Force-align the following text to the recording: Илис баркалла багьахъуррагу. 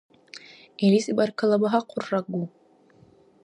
Илис 0.85 1.07
баркалла 1.17 1.57
багьахъуррагу. 1.61 2.43